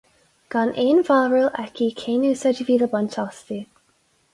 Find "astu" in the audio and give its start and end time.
3.29-3.61